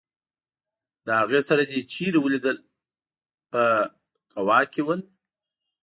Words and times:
له 1.05 1.13
هغې 1.21 1.41
سره 1.49 1.63
دي 1.69 1.79
چېرې 1.93 2.19
ولیدل 2.21 2.57
په 3.51 3.61
کوا 4.33 4.59
کې 4.71 4.81
ول. 4.85 5.01